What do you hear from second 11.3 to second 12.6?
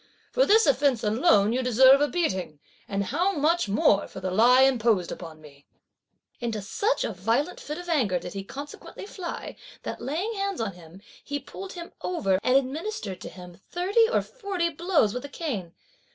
pulled him over and